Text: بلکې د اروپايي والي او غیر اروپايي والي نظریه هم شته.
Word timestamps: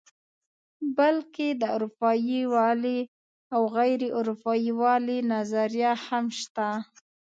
بلکې 0.97 1.47
د 1.61 1.63
اروپايي 1.75 2.41
والي 2.55 2.99
او 3.55 3.61
غیر 3.75 4.01
اروپايي 4.19 4.71
والي 4.81 5.17
نظریه 5.33 5.91
هم 6.05 6.25
شته. 6.39 6.67